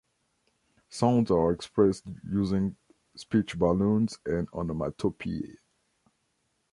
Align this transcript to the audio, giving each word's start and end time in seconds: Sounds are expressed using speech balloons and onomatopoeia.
Sounds 0.89 1.29
are 1.29 1.51
expressed 1.51 2.05
using 2.23 2.75
speech 3.15 3.55
balloons 3.59 4.17
and 4.25 4.47
onomatopoeia. 4.51 5.57